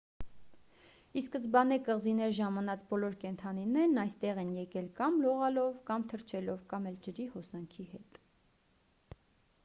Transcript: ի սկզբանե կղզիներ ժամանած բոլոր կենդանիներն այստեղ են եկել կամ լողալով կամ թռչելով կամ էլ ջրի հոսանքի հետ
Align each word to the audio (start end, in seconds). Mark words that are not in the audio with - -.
ի 1.19 1.21
սկզբանե 1.23 1.75
կղզիներ 1.89 2.31
ժամանած 2.37 2.85
բոլոր 2.93 3.17
կենդանիներն 3.23 3.99
այստեղ 4.03 4.41
են 4.43 4.49
եկել 4.59 4.87
կամ 5.01 5.19
լողալով 5.25 5.75
կամ 5.91 6.05
թռչելով 6.13 6.63
կամ 6.73 6.87
էլ 6.93 6.95
ջրի 7.09 7.27
հոսանքի 7.35 7.85
հետ 7.91 8.19